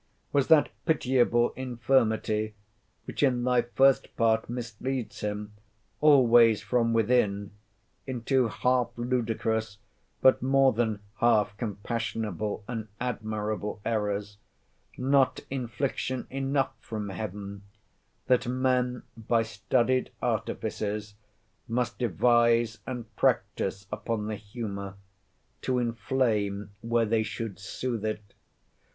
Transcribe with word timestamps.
Was 0.33 0.47
that 0.47 0.69
pitiable 0.87 1.51
infirmity, 1.51 2.55
which 3.05 3.21
in 3.21 3.43
thy 3.43 3.61
First 3.61 4.17
Part 4.17 4.49
misleads 4.49 5.19
him, 5.19 5.53
always 5.99 6.59
from 6.59 6.91
within, 6.91 7.51
into 8.07 8.47
half 8.47 8.87
ludicrous, 8.97 9.77
but 10.19 10.41
more 10.41 10.73
than 10.73 11.01
half 11.17 11.55
compassionable 11.55 12.63
and 12.67 12.87
admirable 12.99 13.79
errors, 13.85 14.37
not 14.97 15.41
infliction 15.51 16.25
enough 16.31 16.73
from 16.79 17.09
heaven, 17.09 17.61
that 18.25 18.47
men 18.47 19.03
by 19.15 19.43
studied 19.43 20.09
artifices 20.19 21.13
must 21.67 21.99
devise 21.99 22.79
and 22.87 23.15
practise 23.15 23.85
upon 23.91 24.25
the 24.25 24.35
humour, 24.35 24.95
to 25.61 25.77
inflame 25.77 26.71
where 26.81 27.05
they 27.05 27.21
should 27.21 27.59
soothe 27.59 28.03
it? 28.05 28.33